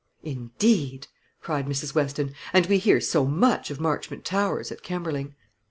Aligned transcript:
"Indeed!" 0.23 1.05
cried 1.41 1.67
Mrs. 1.67 1.93
Weston; 1.93 2.33
"and 2.53 2.65
we 2.65 2.79
hear 2.79 2.99
so 2.99 3.27
much 3.27 3.69
of 3.69 3.79
Marchmont 3.79 4.25
Towers 4.25 4.71
at 4.71 4.81
Kemberling." 4.81 5.35